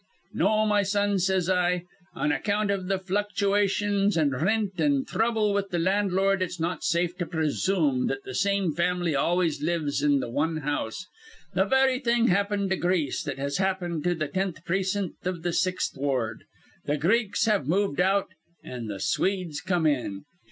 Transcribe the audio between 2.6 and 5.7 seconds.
iv th' fluctuations in rint an' throuble with